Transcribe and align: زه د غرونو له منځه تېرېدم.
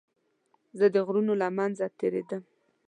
زه 0.77 0.85
د 0.95 0.95
غرونو 1.05 1.33
له 1.41 1.47
منځه 1.57 1.85
تېرېدم. 1.99 2.41